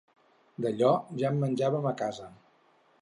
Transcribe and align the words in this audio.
D'allò 0.65 0.89
ja 1.19 1.31
en 1.33 1.37
menjaven 1.43 1.87
a 1.91 1.93
casa. 2.01 2.31